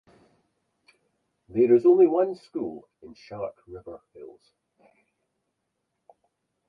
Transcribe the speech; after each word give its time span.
There 1.47 1.75
is 1.75 1.85
only 1.85 2.07
one 2.07 2.33
school 2.33 2.89
in 3.03 3.13
Shark 3.13 3.61
River 3.67 4.01
Hills. 4.15 4.51